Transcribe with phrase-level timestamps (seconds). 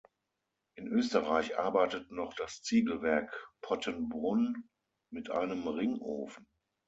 [0.77, 4.67] In Österreich arbeitet noch das Ziegelwerk Pottenbrunn
[5.11, 6.47] mit einem Ringofen.